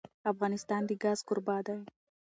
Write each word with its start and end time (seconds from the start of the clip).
افغانستان 0.31 0.81
د 0.89 0.91
ګاز 1.03 1.19
کوربه 1.27 1.57
دی. 1.67 1.77